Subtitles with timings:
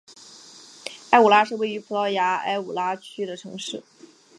[1.11, 3.83] 埃武拉是位于葡萄牙埃武拉区的城市。